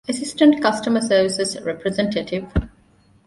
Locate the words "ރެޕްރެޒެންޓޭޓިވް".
1.67-2.47